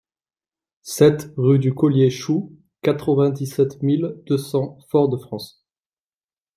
sept 0.81 1.31
rue 1.37 1.59
du 1.59 1.75
Collier 1.75 2.09
Chou, 2.09 2.57
quatre-vingt-dix-sept 2.81 3.83
mille 3.83 4.15
deux 4.25 4.39
cents 4.39 4.79
Fort-de-France 4.89 5.63